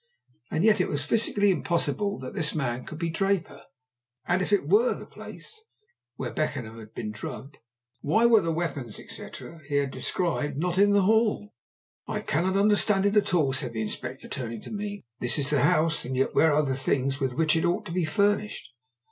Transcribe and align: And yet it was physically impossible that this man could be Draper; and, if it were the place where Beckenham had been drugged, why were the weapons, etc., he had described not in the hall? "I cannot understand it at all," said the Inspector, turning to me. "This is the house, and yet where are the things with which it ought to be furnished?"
And 0.49 0.63
yet 0.63 0.81
it 0.81 0.87
was 0.87 1.05
physically 1.05 1.51
impossible 1.51 2.17
that 2.21 2.33
this 2.33 2.55
man 2.55 2.85
could 2.85 2.97
be 2.97 3.11
Draper; 3.11 3.65
and, 4.27 4.41
if 4.41 4.51
it 4.51 4.67
were 4.67 4.95
the 4.95 5.05
place 5.05 5.63
where 6.15 6.33
Beckenham 6.33 6.79
had 6.79 6.95
been 6.95 7.11
drugged, 7.11 7.59
why 8.01 8.25
were 8.25 8.41
the 8.41 8.51
weapons, 8.51 8.97
etc., 8.99 9.61
he 9.69 9.75
had 9.75 9.91
described 9.91 10.57
not 10.57 10.79
in 10.79 10.93
the 10.93 11.03
hall? 11.03 11.53
"I 12.07 12.21
cannot 12.21 12.57
understand 12.57 13.05
it 13.05 13.15
at 13.15 13.35
all," 13.35 13.53
said 13.53 13.73
the 13.73 13.81
Inspector, 13.83 14.27
turning 14.29 14.61
to 14.61 14.71
me. 14.71 15.05
"This 15.19 15.37
is 15.37 15.51
the 15.51 15.61
house, 15.61 16.03
and 16.03 16.15
yet 16.15 16.33
where 16.33 16.51
are 16.51 16.65
the 16.65 16.75
things 16.75 17.19
with 17.19 17.35
which 17.35 17.55
it 17.55 17.63
ought 17.63 17.85
to 17.85 17.91
be 17.91 18.03
furnished?" 18.03 18.71